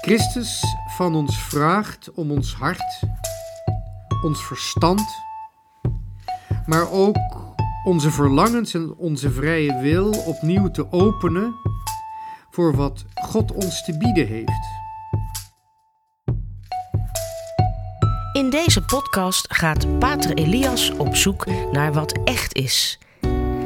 [0.00, 3.00] Christus van ons vraagt om ons hart,
[4.22, 5.02] ons verstand,
[6.66, 7.16] maar ook
[7.84, 11.54] onze verlangens en onze vrije wil opnieuw te openen
[12.50, 14.66] voor wat God ons te bieden heeft.
[18.32, 22.98] In deze podcast gaat Pater Elias op zoek naar wat echt is.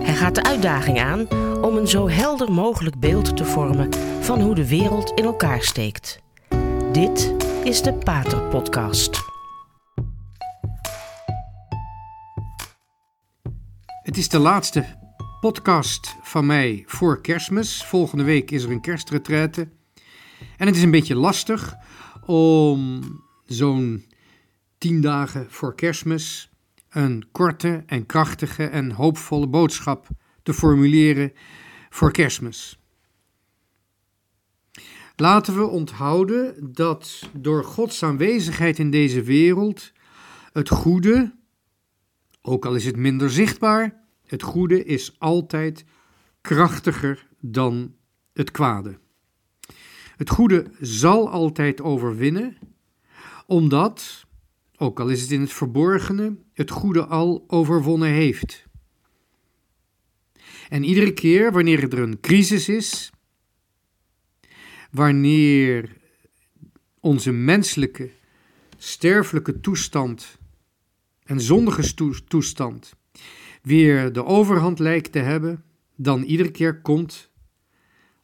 [0.03, 1.29] Hij gaat de uitdaging aan
[1.63, 3.89] om een zo helder mogelijk beeld te vormen
[4.21, 6.23] van hoe de wereld in elkaar steekt.
[6.95, 9.25] Dit is de Pater Podcast.
[14.03, 14.85] Het is de laatste
[15.41, 17.85] podcast van mij voor kerstmis.
[17.85, 19.69] Volgende week is er een kerstretraite.
[20.57, 21.75] En het is een beetje lastig
[22.27, 23.01] om
[23.45, 24.07] zo'n
[24.79, 26.51] tien dagen voor kerstmis
[26.89, 30.09] een korte en krachtige en hoopvolle boodschap
[30.43, 31.33] te formuleren
[31.91, 32.84] voor kerstmis.
[35.17, 39.93] Laten we onthouden dat door Gods aanwezigheid in deze wereld
[40.53, 41.35] het goede,
[42.43, 45.85] ook al is het minder zichtbaar, het goede is altijd
[46.41, 47.95] krachtiger dan
[48.33, 48.99] het kwade.
[50.17, 52.57] Het goede zal altijd overwinnen,
[53.47, 54.27] omdat,
[54.77, 58.65] ook al is het in het verborgene, het goede al overwonnen heeft.
[60.69, 63.13] En iedere keer wanneer er een crisis is,
[64.95, 65.97] wanneer
[67.01, 68.11] onze menselijke,
[68.77, 70.39] sterfelijke toestand
[71.23, 72.95] en zondige toestand
[73.63, 75.65] weer de overhand lijkt te hebben,
[75.97, 77.31] dan iedere keer komt,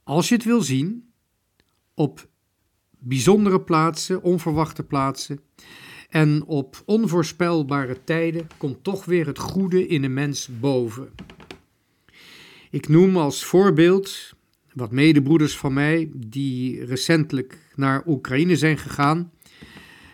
[0.02, 1.12] als je het wil zien,
[1.94, 2.28] op
[2.98, 5.40] bijzondere plaatsen, onverwachte plaatsen
[6.08, 11.12] en op onvoorspelbare tijden komt toch weer het goede in de mens boven.
[12.70, 14.38] Ik noem als voorbeeld
[14.72, 19.32] wat medebroeders van mij die recentelijk naar Oekraïne zijn gegaan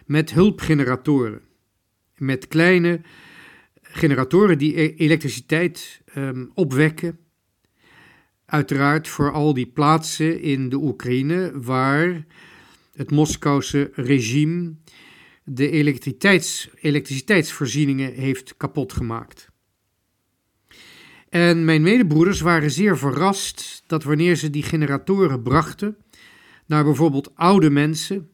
[0.07, 1.41] met hulpgeneratoren.
[2.17, 3.01] Met kleine
[3.83, 7.19] generatoren die e- elektriciteit um, opwekken.
[8.45, 12.27] Uiteraard voor al die plaatsen in de Oekraïne waar
[12.93, 14.75] het Moskouse regime
[15.45, 19.49] de elektriciteits, elektriciteitsvoorzieningen heeft kapot gemaakt.
[21.29, 25.97] En mijn medebroeders waren zeer verrast dat wanneer ze die generatoren brachten
[26.67, 28.31] naar bijvoorbeeld oude mensen,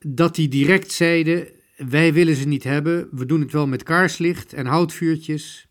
[0.00, 4.52] dat die direct zeiden: Wij willen ze niet hebben, we doen het wel met kaarslicht
[4.52, 5.66] en houtvuurtjes.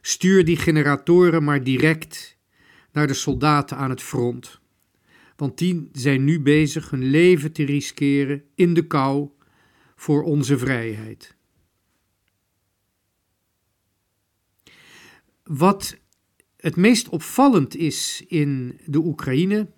[0.00, 2.38] Stuur die generatoren maar direct
[2.92, 4.60] naar de soldaten aan het front.
[5.36, 9.28] Want die zijn nu bezig hun leven te riskeren in de kou
[9.96, 11.36] voor onze vrijheid.
[15.42, 15.96] Wat
[16.56, 19.70] het meest opvallend is in de Oekraïne,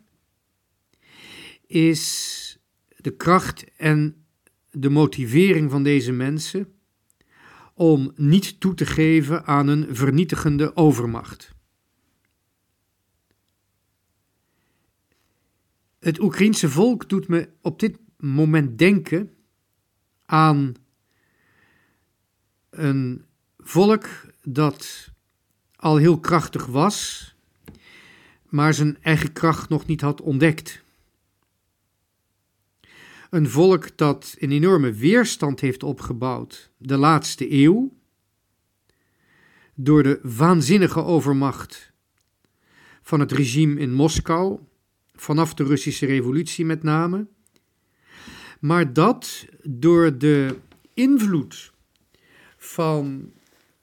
[1.66, 2.58] is
[2.97, 4.25] de kracht en
[4.70, 6.72] de motivering van deze mensen
[7.75, 11.52] om niet toe te geven aan een vernietigende overmacht.
[15.98, 19.34] Het Oekraïense volk doet me op dit moment denken
[20.25, 20.75] aan
[22.70, 23.25] een
[23.58, 24.06] volk
[24.42, 25.12] dat
[25.84, 27.34] al heel krachtig was,
[28.49, 30.83] maar zijn eigen kracht nog niet had ontdekt.
[33.31, 37.93] Een volk dat een enorme weerstand heeft opgebouwd de laatste eeuw,
[39.75, 41.93] door de waanzinnige overmacht
[43.03, 44.59] van het regime in Moskou,
[45.15, 47.27] vanaf de Russische Revolutie met name,
[48.61, 50.59] maar dat door de
[50.94, 51.73] invloed
[52.56, 53.33] van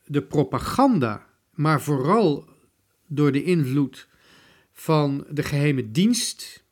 [0.06, 2.50] de propaganda maar vooral
[3.08, 4.08] door de invloed
[4.72, 6.64] van de geheime dienst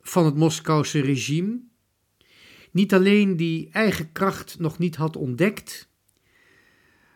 [0.00, 1.60] van het Moskouse regime,
[2.70, 5.88] niet alleen die eigen kracht nog niet had ontdekt,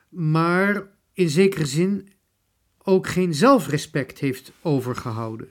[0.08, 2.12] maar in zekere zin
[2.82, 5.48] ook geen zelfrespect heeft overgehouden.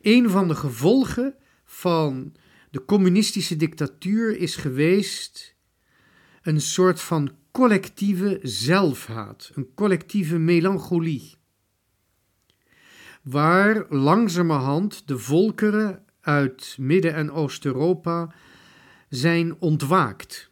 [0.00, 1.34] Een van de gevolgen
[1.64, 2.34] van
[2.70, 5.56] de communistische dictatuur is geweest
[6.42, 11.34] een soort van collectieve zelfhaat, een collectieve melancholie.
[13.22, 18.34] Waar langzamerhand de volkeren uit Midden- en Oost-Europa
[19.08, 20.50] zijn ontwaakt.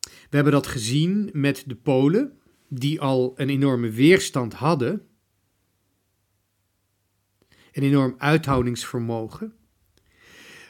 [0.00, 2.38] We hebben dat gezien met de Polen,
[2.68, 5.06] die al een enorme weerstand hadden,
[7.72, 9.54] een enorm uithoudingsvermogen,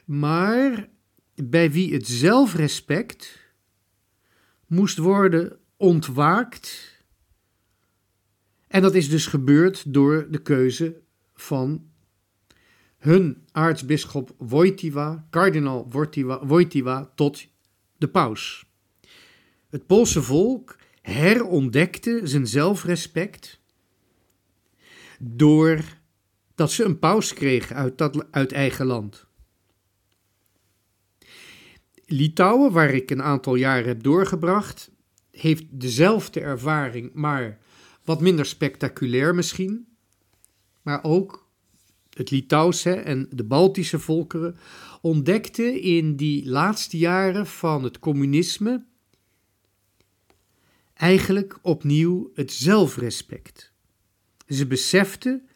[0.05, 0.89] maar
[1.35, 3.40] bij wie het zelfrespect
[4.71, 6.99] moest worden ontwaakt.
[8.67, 11.01] En dat is dus gebeurd door de keuze
[11.35, 11.91] van
[12.99, 15.91] hun aartsbisschop Wojtyła, kardinaal
[16.47, 17.47] Wojtyła, tot
[17.99, 18.67] de paus.
[19.69, 23.61] Het Poolse volk herontdekte zijn zelfrespect
[25.19, 29.27] doordat ze een paus kregen uit, dat, uit eigen land.
[32.13, 34.91] Litouwen, waar ik een aantal jaren heb doorgebracht,
[35.31, 37.59] heeft dezelfde ervaring, maar
[38.05, 39.87] wat minder spectaculair misschien.
[40.83, 41.49] Maar ook
[42.11, 44.57] het Litouwse en de Baltische volkeren
[45.01, 48.85] ontdekten in die laatste jaren van het communisme
[50.95, 53.73] eigenlijk opnieuw het zelfrespect.
[54.47, 55.49] Ze beseften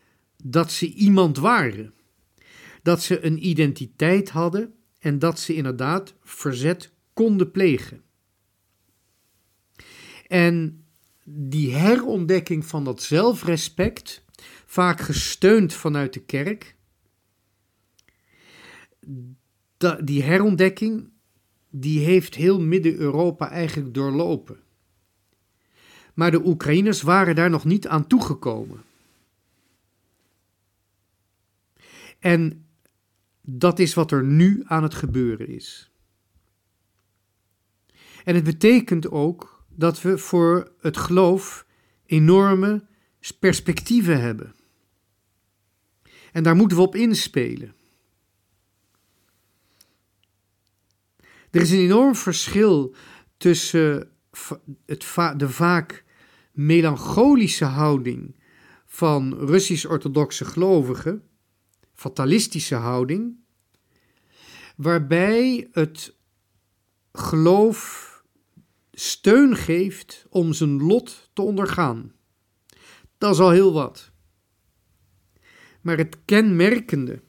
[0.43, 1.95] dat ze iemand waren,
[2.83, 4.75] dat ze een identiteit hadden
[5.05, 8.03] en dat ze inderdaad verzet konden plegen.
[10.27, 10.85] En
[11.25, 14.25] die herontdekking van dat zelfrespect,
[14.67, 16.77] vaak gesteund vanuit de kerk,
[20.05, 21.11] die herontdekking,
[21.71, 24.61] die heeft heel Midden-Europa eigenlijk doorlopen.
[26.15, 28.83] Maar de Oekraïners waren daar nog niet aan toegekomen.
[32.19, 32.64] En
[33.47, 35.91] dat is wat er nu aan het gebeuren is.
[38.25, 41.67] En het betekent ook dat we voor het geloof
[42.07, 42.87] enorme
[43.41, 44.55] perspectieven hebben.
[46.33, 47.75] En daar moeten we op inspelen.
[51.51, 52.95] Er is een enorm verschil
[53.37, 54.11] tussen
[54.87, 56.05] het de vaak
[56.53, 58.37] melancholische houding
[58.87, 61.23] van Russisch-orthodoxe gelovigen,
[61.95, 63.37] fatalistische houding,
[64.77, 66.15] waarbij het
[67.13, 68.11] geloof
[68.93, 72.13] steun geeft om zijn lot te ondergaan.
[73.19, 74.11] Dat is al heel wat.
[75.81, 77.23] Maar het kenmerkende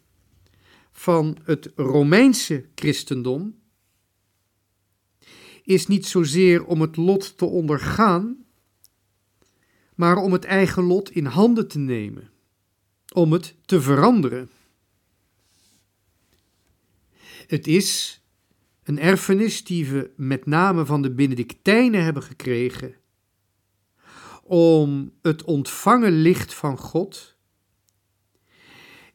[0.92, 3.56] van het Romeinse christendom
[5.64, 8.46] is niet zozeer om het lot te ondergaan,
[9.96, 12.30] maar om het eigen lot in handen te nemen,
[13.14, 14.50] om het te veranderen.
[17.47, 18.21] Het is
[18.83, 22.95] een erfenis die we met name van de Benedictijnen hebben gekregen,
[24.44, 27.38] om het ontvangen licht van God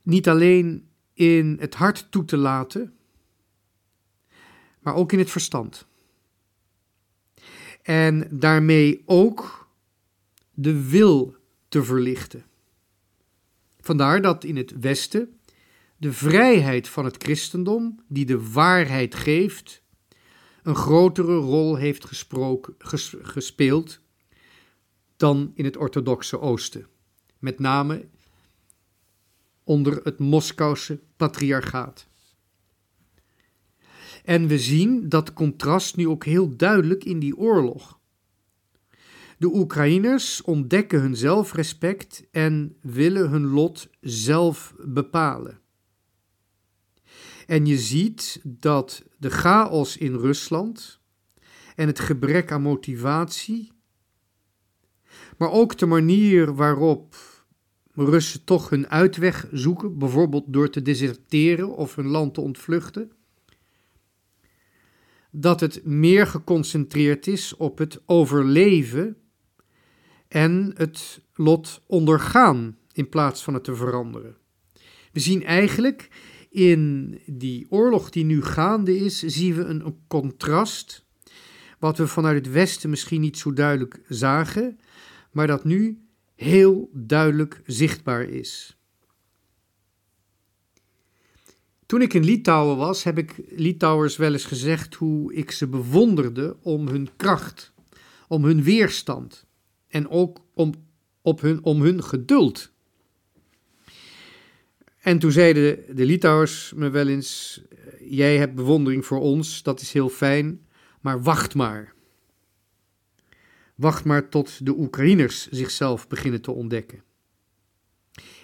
[0.03, 2.95] niet alleen in het hart toe te laten,
[4.81, 5.87] maar ook in het verstand.
[7.83, 9.69] En daarmee ook
[10.55, 11.37] de wil
[11.69, 12.45] te verlichten.
[13.81, 15.40] Vandaar dat in het Westen
[16.01, 19.83] de vrijheid van het christendom, die de waarheid geeft,
[20.63, 22.07] een grotere rol heeft
[23.23, 24.01] gespeeld
[25.17, 26.87] dan in het orthodoxe Oosten.
[27.39, 28.09] Met name
[29.65, 32.07] onder het Moskouse patriarchaat.
[34.25, 37.99] En we zien dat contrast nu ook heel duidelijk in die oorlog.
[39.39, 45.61] De Oekraïners ontdekken hun zelfrespect en willen hun lot zelf bepalen.
[47.51, 51.01] En je ziet dat de chaos in Rusland
[51.75, 53.73] en het gebrek aan motivatie,
[55.39, 57.17] maar ook de manier waarop
[57.95, 63.13] Russen toch hun uitweg zoeken, bijvoorbeeld door te deserteren of hun land te ontvluchten,
[65.31, 69.17] dat het meer geconcentreerd is op het overleven
[70.29, 74.37] en het lot ondergaan in plaats van het te veranderen.
[75.13, 76.09] We zien eigenlijk
[76.51, 81.05] in die oorlog die nu gaande is, zien we een, contrast.
[81.79, 84.79] Wat we vanuit het Westen misschien niet zo duidelijk zagen,
[85.31, 85.99] maar dat nu
[86.35, 88.77] heel duidelijk zichtbaar is.
[91.87, 96.57] Toen ik in Litouwen was, heb ik Litouwers wel eens gezegd hoe ik ze bewonderde
[96.63, 97.73] om hun kracht,
[98.29, 99.47] om hun weerstand
[99.89, 100.73] en ook om,
[101.23, 102.73] op hun, om hun geduld.
[105.01, 107.63] En toen zeiden de Litouwers me wel eens:
[108.01, 110.67] Jij hebt bewondering voor ons, dat is heel fijn,
[111.01, 111.95] maar wacht maar.
[113.75, 117.03] Wacht maar tot de Oekraïners zichzelf beginnen te ontdekken.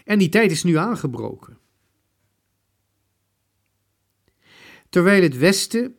[0.05, 1.59] En die tijd is nu aangebroken.
[4.89, 5.97] Terwijl het Westen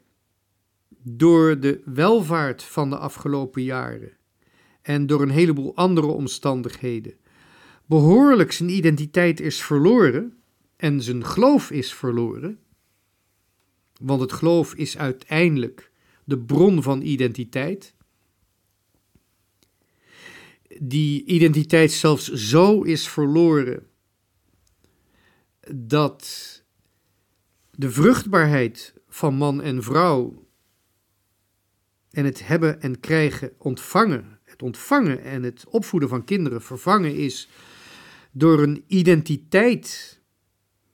[1.04, 4.18] door de welvaart van de afgelopen jaren
[4.82, 7.18] en door een heleboel andere omstandigheden
[7.88, 10.34] behoorlijk zijn identiteit is verloren,
[10.78, 12.60] en zijn geloof is verloren,
[14.02, 15.92] want het geloof is uiteindelijk
[16.24, 17.96] de bron van identiteit,
[20.80, 23.88] die identiteit zelfs zo is verloren
[25.76, 26.64] dat
[27.72, 30.48] de vruchtbaarheid van man en vrouw
[32.10, 37.50] en het hebben en krijgen, ontvangen, het ontvangen en het opvoeden van kinderen vervangen is
[38.32, 40.17] door een identiteit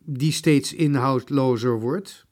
[0.05, 2.25] die steeds inhoudlozer wordt,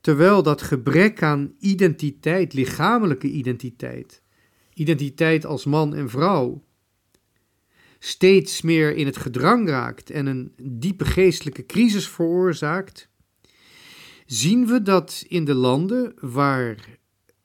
[0.00, 4.22] terwijl dat gebrek aan identiteit, lichamelijke identiteit,
[4.74, 6.64] identiteit als man en vrouw,
[7.98, 13.08] steeds meer in het gedrang raakt en een diepe geestelijke crisis veroorzaakt,
[14.26, 16.98] zien we dat in de landen waar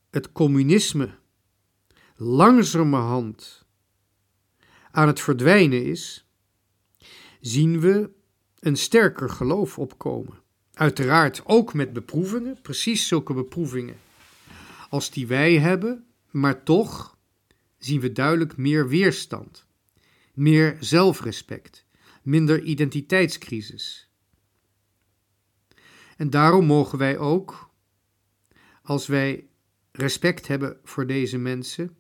[0.10, 1.10] het communisme
[2.16, 3.66] langzamerhand
[4.92, 6.28] aan het verdwijnen is,
[7.40, 8.10] zien we
[8.62, 10.40] een sterker geloof opkomen.
[10.74, 13.96] Uiteraard ook met beproevingen, precies zulke beproevingen
[14.90, 17.18] als die wij hebben, maar toch
[17.78, 19.66] zien we duidelijk meer weerstand,
[20.34, 21.86] meer zelfrespect,
[22.24, 24.10] minder identiteitscrisis.
[26.18, 27.70] En daarom mogen wij ook,
[28.82, 29.48] als wij
[29.92, 31.98] respect hebben voor deze mensen,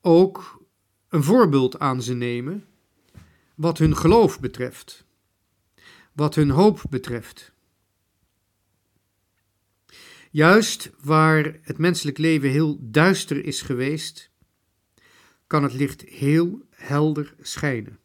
[0.00, 0.64] ook
[1.08, 2.66] een voorbeeld aan ze nemen
[3.54, 5.04] wat hun geloof betreft,
[6.12, 7.52] wat hun hoop betreft.
[10.30, 14.30] Juist waar het menselijk leven heel duister is geweest,
[15.46, 17.98] kan het licht heel helder schijnen.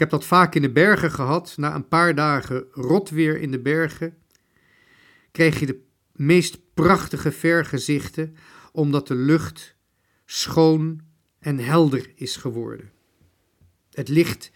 [0.00, 1.54] Ik heb dat vaak in de bergen gehad.
[1.56, 4.18] Na een paar dagen rotweer in de bergen
[5.30, 8.36] kreeg je de meest prachtige vergezichten,
[8.72, 9.76] omdat de lucht
[10.24, 11.00] schoon
[11.40, 12.90] en helder is geworden.
[13.90, 14.50] Het licht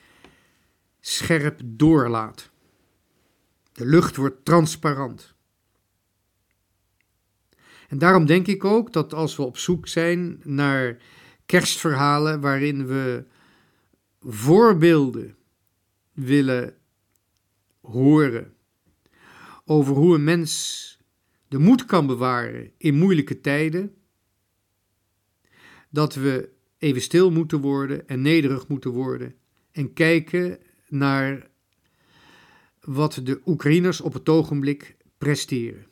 [1.01, 2.51] scherp doorlaat.
[3.73, 5.35] De lucht wordt transparant.
[7.89, 10.97] En daarom denk ik ook dat als we op zoek zijn naar
[11.47, 13.25] kerstverhalen waarin we
[14.21, 15.37] voorbeelden
[16.13, 16.77] willen
[17.81, 18.55] horen
[19.65, 20.83] over hoe een mens
[21.49, 23.95] de moed kan bewaren in moeilijke tijden,
[25.91, 29.35] dat we even stil moeten worden en nederig moeten worden
[29.71, 31.51] en kijken naar
[32.81, 35.87] wat de Oekraïners op het ogenblik presteren.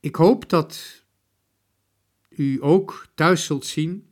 [0.00, 1.04] Ik hoop dat
[2.28, 4.08] u ook thuis zult zien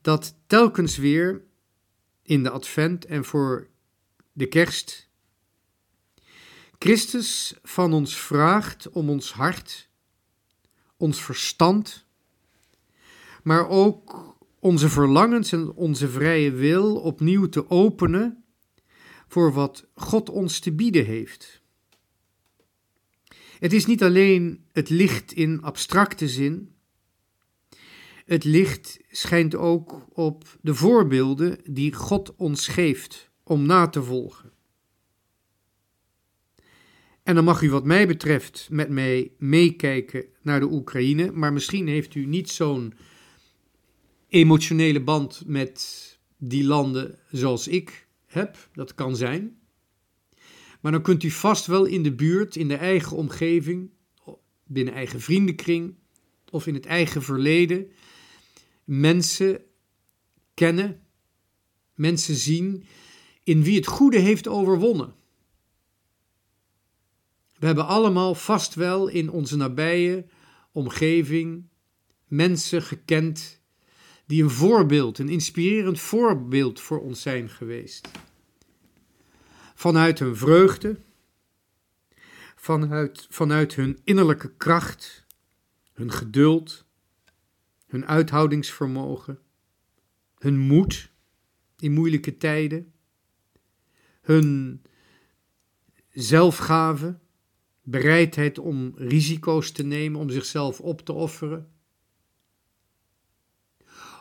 [0.00, 1.42] dat telkens weer
[2.22, 3.68] in de advent en voor
[4.32, 5.08] de kerst
[6.84, 9.88] Christus van ons vraagt om ons hart,
[10.96, 12.06] ons verstand,
[13.42, 18.44] maar ook onze verlangens en onze vrije wil opnieuw te openen
[19.28, 21.62] voor wat God ons te bieden heeft.
[23.58, 26.74] Het is niet alleen het licht in abstracte zin.
[28.24, 34.53] Het licht schijnt ook op de voorbeelden die God ons geeft om na te volgen.
[37.24, 41.88] En dan mag u wat mij betreft met mij meekijken naar de Oekraïne, maar misschien
[41.88, 42.94] heeft u niet zo'n
[44.28, 48.68] emotionele band met die landen zoals ik heb.
[48.72, 49.58] Dat kan zijn.
[50.80, 53.90] Maar dan kunt u vast wel in de buurt, in de eigen omgeving,
[54.66, 55.94] binnen eigen vriendenkring
[56.50, 57.90] of in het eigen verleden
[58.84, 59.60] mensen
[60.54, 61.00] kennen,
[61.94, 62.84] mensen zien
[63.42, 65.14] in wie het goede heeft overwonnen.
[67.58, 70.26] We hebben allemaal vast wel in onze nabije
[70.72, 71.68] omgeving
[72.26, 73.60] mensen gekend
[74.26, 78.08] die een voorbeeld, een inspirerend voorbeeld voor ons zijn geweest.
[79.74, 81.00] Vanuit hun vreugde,
[82.56, 85.26] vanuit, vanuit hun innerlijke kracht,
[85.92, 86.84] hun geduld,
[87.86, 89.38] hun uithoudingsvermogen,
[90.38, 91.10] hun moed
[91.78, 92.92] in moeilijke tijden,
[94.20, 94.82] hun
[96.10, 97.18] zelfgave,
[97.84, 101.72] bereidheid om risico's te nemen, om zichzelf op te offeren.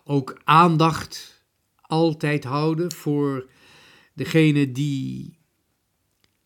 [0.04, 1.46] Ook aandacht
[1.82, 3.50] altijd houden voor
[4.14, 5.38] degene die,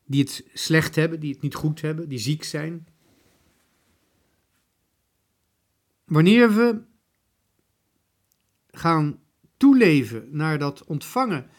[0.05, 2.88] die het slecht hebben, die het niet goed hebben, die ziek zijn.
[6.03, 6.81] Wanneer we
[8.71, 9.19] gaan
[9.57, 11.50] toeleven naar dat ontvangen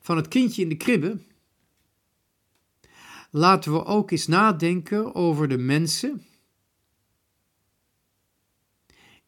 [0.00, 1.18] van het kindje in de kribbe,
[3.30, 6.24] laten we ook eens nadenken over de mensen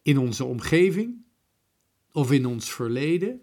[0.02, 1.24] in onze omgeving
[2.12, 3.40] of in ons verleden,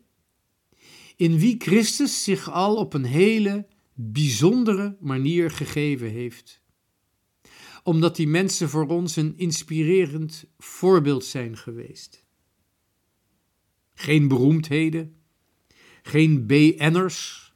[1.16, 6.62] in wie Christus zich al op een hele bijzondere manier gegeven heeft.
[7.84, 12.26] Omdat die mensen voor ons een inspirerend voorbeeld zijn geweest.
[13.94, 15.16] Geen beroemdheden,
[16.02, 17.49] geen BN'ers,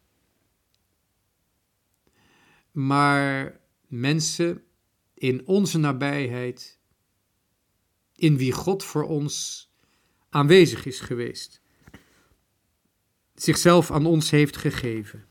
[2.74, 4.63] maar mensen
[5.13, 6.80] in onze nabijheid,
[8.15, 9.68] in wie God voor ons
[10.30, 11.62] aanwezig is geweest,
[13.36, 15.25] zichzelf aan ons heeft gegeven.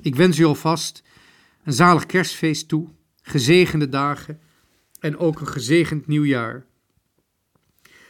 [0.00, 1.02] Ik wens u alvast
[1.64, 2.88] een zalig kerstfeest toe,
[3.22, 4.40] gezegende dagen
[5.00, 6.66] en ook een gezegend nieuwjaar,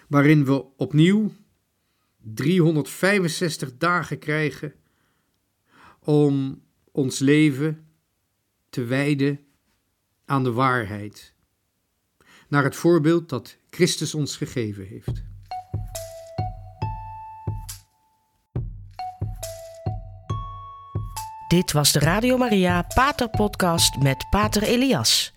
[0.09, 1.33] waarin we opnieuw
[2.35, 4.75] 365 dagen krijgen
[5.99, 6.65] om
[6.97, 7.87] ons leven
[8.71, 9.41] te wijden
[10.25, 11.35] aan de waarheid,
[12.49, 15.25] naar het voorbeeld dat Christus ons gegeven heeft.
[21.49, 25.35] Dit was de Radio Maria Pater Podcast met Pater Elias.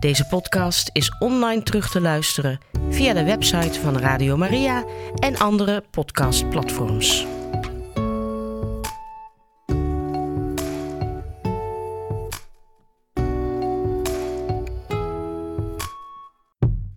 [0.00, 5.84] Deze podcast is online terug te luisteren via de website van Radio Maria en andere
[5.90, 7.26] podcastplatforms.